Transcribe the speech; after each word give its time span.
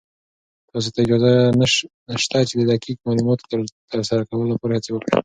تاسې 0.71 0.89
ته 0.93 0.99
اجازه 1.03 1.31
شته 2.23 2.37
چې 2.49 2.53
د 2.57 2.61
دقيق 2.71 2.97
معلوماتو 3.05 3.49
تر 3.91 4.01
سره 4.09 4.21
کولو 4.29 4.51
لپاره 4.53 4.71
هڅې 4.75 4.91
وکړئ. 4.93 5.11